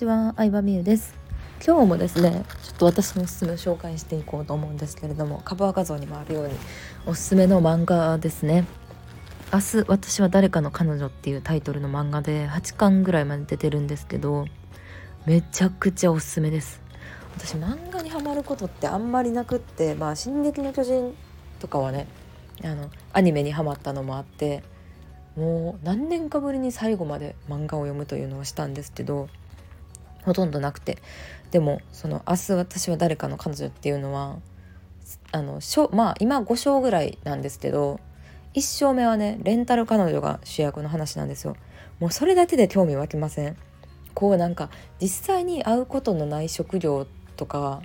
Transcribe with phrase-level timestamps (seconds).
[0.00, 1.14] ちは、相葉美優です。
[1.62, 6.54] 今日もですねちょっと私のおすすめを紹介していこうと思うんですけれどもカバー画像にもあるように
[7.04, 8.64] おすすめの漫画ですね。
[9.52, 14.46] 明日私は誰かの彼女っていうタイトルの漫画で8巻ぐらいまで出てるんですけど
[15.26, 16.80] めちゃくちゃおすすめです。
[17.36, 21.14] 私漫画にハマることってあんまりなくってまあ「進撃の巨人」
[21.60, 22.06] とかはね
[22.64, 24.62] あのアニメにハマったのもあって
[25.36, 29.28] もう何年かぶりに最後まで漫画を読むというのをしたんですけど
[30.24, 30.98] ほとんどなくて。
[31.50, 34.36] でもその「明日私は誰かの彼女」っていうのは
[35.32, 35.60] あの
[35.92, 37.98] まあ今5章ぐらいなんですけど
[38.54, 41.56] 1章目はねレンタル彼女が主役の話なんですよ。
[41.98, 43.56] もうそれだけで興味湧きません。
[44.14, 44.70] こうなんか
[45.00, 47.82] 実際に会うことのない職業とか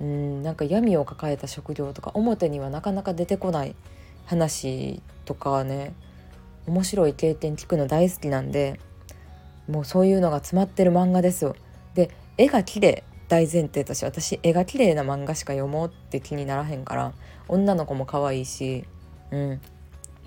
[0.00, 3.74] うんなんか闇を抱えた職業とか表にはなかなか出てこない
[4.26, 5.94] 話とかね
[6.66, 8.80] 面白い経験聞くの大好きなんで
[9.68, 11.56] もうそういうのが詰まってる漫画ですよ。
[11.94, 13.04] で絵が綺麗。
[13.28, 17.14] 大前提として私絵が綺麗な漫画しか読もうって気にならへんから
[17.48, 18.84] 女の子も可愛いし
[19.30, 19.60] うん。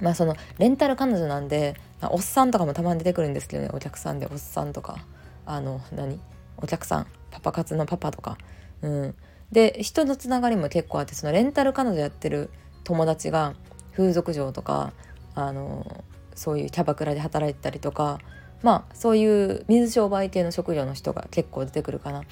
[0.01, 3.69] まあそのレンタル彼女なんでおっさんとかもたまに出てくるんですけどね。
[3.71, 5.05] お客さんでおっさんとか。
[5.45, 6.19] あの何？
[6.57, 7.07] お客さん。
[7.29, 8.39] パパ活のパパとか。
[8.81, 9.15] うん。
[9.51, 12.49] で人のつながりも結構あってそのレンタル彼女やってる
[12.83, 13.53] 友達が
[13.95, 14.93] 風俗嬢とか
[15.35, 18.19] あのそういうキャバクラで働いてたりとか
[18.63, 22.23] まあそういう水商売系の職業の人が結構出てくるかな、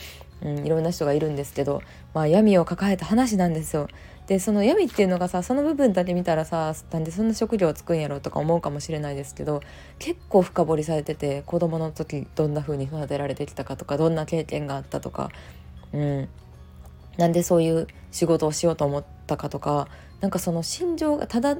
[0.41, 1.81] うん、いろんな人がいるんですけど、
[2.13, 3.87] まあ、闇を抱えた話なんですよ。
[4.27, 9.61] でその闇っていうのがさその部分だけ見たらさなんでそんな職業をつくんやろうとか思うかもしれないですけど
[9.99, 15.29] 結構深掘りされてて子供の時どんな風に育てられてきたかとかどんな経験があったとか、
[15.91, 16.29] うん、
[17.17, 19.89] なんでそういう仕事をしようと思ったかとか
[20.21, 21.57] なんかその心情がただ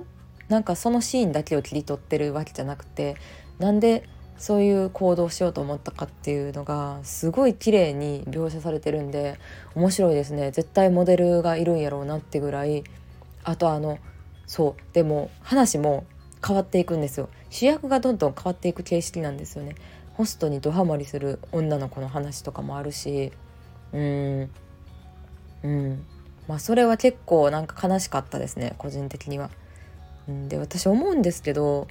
[0.48, 3.18] なんかそのシーンだけを切り取ってるわけじゃなくて
[3.60, 9.40] なんでそういう行動しようと思ったかっていうのがすごい綺麗に描写されてるんで
[9.76, 10.52] 面白いですね。
[10.52, 12.84] 絶対モデルがいるんやろうなってぐらい。
[13.44, 14.00] あとあの
[14.48, 16.06] そうでも話も
[16.46, 17.30] 変わっていくんですよ。
[17.50, 19.76] 主役がどんどん変わっていく形式なんですよね。
[20.14, 23.32] ホストにドハマりする女の子の話とかもあるし。
[23.94, 24.50] うん。
[25.64, 26.06] うん。
[26.48, 29.50] まあそれは結構なんか悲しかったですね個人的には。
[30.48, 31.88] で私思うんですけど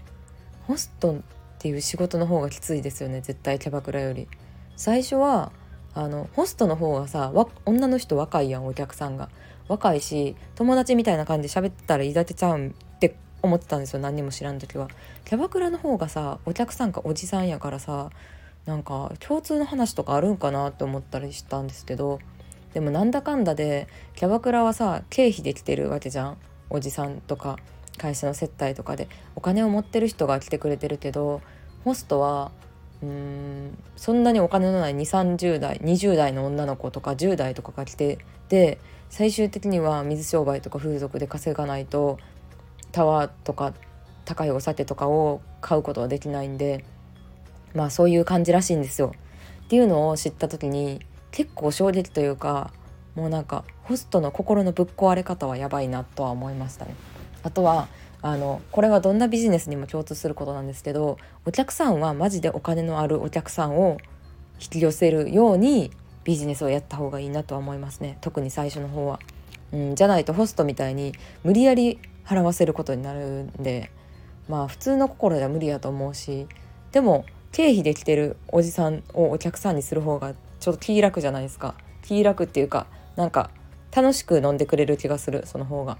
[0.67, 1.17] ホスト
[1.63, 4.27] っていう仕事の方がきついですよね絶対キャバクラより。
[4.75, 5.53] 最初は
[5.95, 7.33] あのホストの方がさ
[7.65, 9.29] 女の人若いやんお客さんが。
[9.69, 14.89] 若いし友達みたいな感じで喋ってたらいざてちゃうんって思ってたんですよ何にも知らん時は。
[15.25, 18.11] キャバクラの方がさお客さんかおじさんやからさ
[18.67, 22.19] なんか共通の話とかあるんかなって思ったりしたんですけど
[22.75, 23.87] でもなんだかんだで
[24.17, 26.39] キャバクラはさ経費できてるわけじゃん
[26.71, 27.57] おじさんとか
[27.99, 31.43] 会社の接待とかでお金を持ってる人が来てくれてるけど
[31.85, 32.53] ホストは
[33.03, 38.79] うーんそんなにお金のない2 3 0代20代の女の子とか10代とかが来てで
[39.11, 42.19] 最終的には水商売とか風俗で稼がないと
[42.93, 43.75] タワーとか
[44.25, 46.85] 高いお酒とかを買うことはできないんで
[47.75, 49.15] まあそういう感じらしいんですよ。
[49.65, 51.01] っていうのを知った時に
[51.31, 52.71] 結構衝撃というか
[53.15, 56.95] もうなんかホストの心のぶっ壊れ方はやばいなとは思いましたね。
[57.43, 57.89] あとは
[58.23, 63.99] あのこれはどんなビジネスにも共通することなんですけどお客さんはマジでお金のあるお客さんを
[64.61, 65.91] 引き寄せるように
[66.25, 68.19] ビジネスをやった方がいいなとは思いますね。
[68.21, 69.19] 特に最初の方は、
[69.73, 73.91] うん、じゃないとホストみたいに無理やり払わせることになるんで。
[74.49, 76.47] まあ普通の心では無理やと思うし。
[76.93, 81.75] でも経費できてるおじさんをお客さんにする方がちょっと気楽じゃないですか。
[82.03, 82.87] 気楽っていうか
[83.17, 83.51] なんか
[83.95, 85.99] 楽しく飲んでくれる気がするその方が。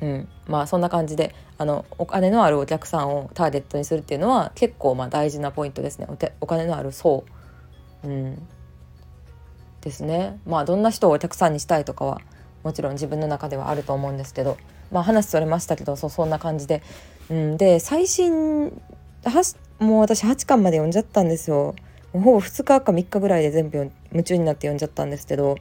[0.00, 6.06] うん、まあそんな感じであのお金のあるお客さんをターゲットにするっていうのは結構まあ大事なポイントですね。
[6.40, 7.24] お金のある層、
[8.04, 8.42] うん、
[9.80, 10.40] ですね。
[10.46, 12.20] まあどんな人をお客さんにしたいとかは
[12.62, 14.56] もちろん自分の中ではあると思うんですけど
[14.90, 16.82] まあ話それましたけどそんな感じで、
[17.30, 18.80] うん、で最新
[19.78, 21.74] もう私8巻まで読んじゃったんですよ。
[22.12, 25.56] ほぼ2日か3日ぐらいで全部夢中になって読んじゃったんですけど。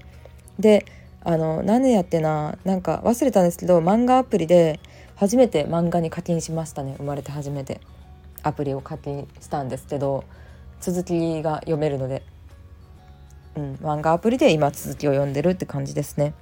[0.58, 0.86] で
[1.24, 4.80] あの何年やってななんか忘れたんですけど漫画アプリで
[5.16, 6.96] 初めて漫画に課金しましたね。
[6.98, 7.82] 生まれて初めて。
[8.44, 10.24] アプリを課金したんですけど
[10.80, 12.24] 続きが読めるので、
[13.56, 16.34] うん、漫画アプリで今続きを読んでるって感じですね。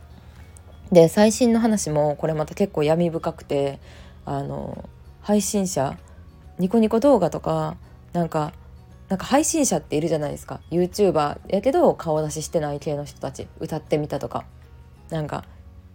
[0.91, 3.79] で最新の話もこれまた結構闇深くて
[4.25, 4.87] あの
[5.21, 5.97] 配信者
[6.59, 7.75] ニコニコ動画とか
[8.13, 8.53] なんか
[9.09, 10.59] なんか配信者っているじゃないですか。
[10.69, 14.45] YouTuber やけど顔出ししてない系の人たち歌ってみたとか。
[15.09, 15.45] なんか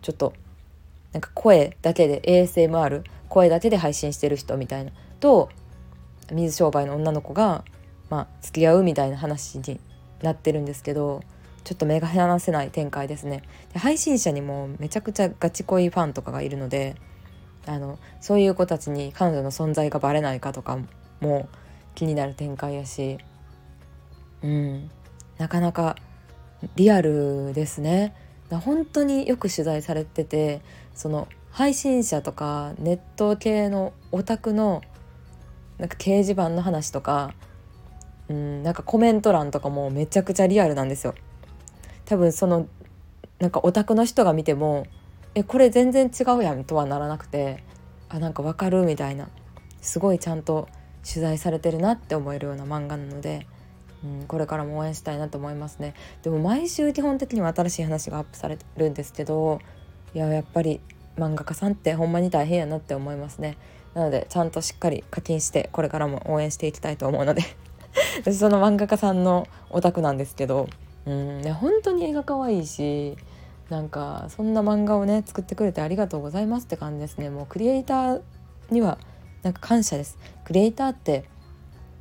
[0.00, 0.32] ちょっと
[1.12, 5.50] なんか声だけで ASMR 声だけで配信してる人みたいなと
[6.30, 7.64] 水商売の女の子が、
[8.10, 9.80] まあ、付き合うみたいな話に
[10.22, 11.22] なってるんですけど
[11.64, 13.42] ちょっと目が離せない展開ですね。
[13.72, 16.96] で配信者にもめちゃくちゃガチ恋ファンとかがいるので
[17.66, 20.78] あのそういう子たちに彼女の存在がバレないかとか
[21.20, 21.48] も
[21.94, 23.18] 気になる展開やし
[24.42, 24.90] うん。
[25.38, 25.96] なかなか
[26.76, 28.14] リアルですね。
[28.58, 30.60] 本当によく取材されてて
[30.94, 34.82] その配信者とかネット系のオタクの
[35.78, 37.34] なんか掲示板の話とか
[38.28, 41.14] うんなんかコメント欄とかもめちゃくちゃリアルなんですよ。
[42.04, 42.66] 多分その
[43.38, 44.86] なんかオタクの人が見ても
[45.34, 47.64] 「えこれ全然違うやん」とはならなくて
[48.08, 49.28] あなんかわかるみたいな
[49.80, 50.68] すごいちゃんと
[51.04, 53.46] 取材されてるなって思えるような漫画なので、
[54.04, 55.94] うん、これからも応援したいなと思いますね。
[56.22, 59.60] でも毎週基本的には新しい話がアップされるんですけど
[60.14, 60.80] いややっぱり
[61.16, 63.56] 漫画家さんってほんまに大変やなって思いますね。
[63.94, 67.42] なのでちゃんとしっかり課金してこれからも応援していきたいと思うので。
[68.20, 70.66] 私その漫画家さんのオタクなんですけど
[71.04, 73.18] うんね本当に絵が可愛いし
[73.68, 77.30] なんかそんな漫画をね作ってくれてありがとうございますって感じですね。
[77.30, 78.22] もうクリエイター
[78.70, 78.98] には
[79.42, 80.18] なんか感謝です。
[80.44, 81.24] クリエイターって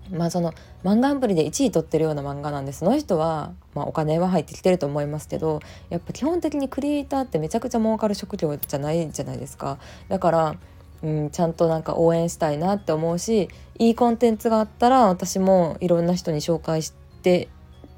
[0.10, 0.54] まあその
[0.84, 9.78] 漫画アプリで1位取ってるような漫画なんでその人は、まあ、お金は入ってきてると思いますけどやっぱ基本的にクリエイターってめちゃくちゃ儲かる職業じゃないじゃないですか
[10.10, 10.56] だから、
[11.04, 13.50] うん、ちゃんとなんか応援したいなって思うし
[13.80, 17.48] いいコンテンツがあったら私もいろんな人に紹介して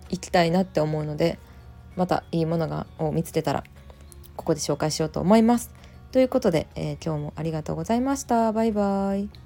[0.10, 1.40] いきたいなって思うので
[1.96, 3.64] またいいものがを見つけたら
[4.36, 5.72] ここで紹介しようと思います。
[6.12, 8.52] ということで、えー、今日もありがとうございました。
[8.52, 9.43] バイバイ。